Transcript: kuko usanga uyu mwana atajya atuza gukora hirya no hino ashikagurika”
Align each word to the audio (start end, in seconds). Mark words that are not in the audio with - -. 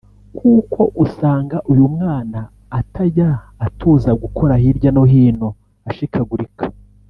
kuko 0.37 0.81
usanga 1.05 1.57
uyu 1.71 1.85
mwana 1.95 2.39
atajya 2.79 3.29
atuza 3.65 4.11
gukora 4.21 4.53
hirya 4.63 4.89
no 4.95 5.03
hino 5.11 5.47
ashikagurika” 5.89 6.65